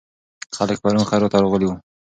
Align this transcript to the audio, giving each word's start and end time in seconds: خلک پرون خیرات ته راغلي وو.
خلک 0.55 0.77
پرون 0.83 1.03
خیرات 1.09 1.31
ته 1.33 1.37
راغلي 1.43 1.65
وو. 1.67 1.75